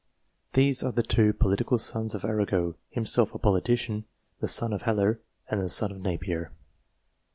[0.53, 4.05] These are the two political sons of Arago (himself a politician),
[4.39, 6.51] the son of Haller, and the son of Napier.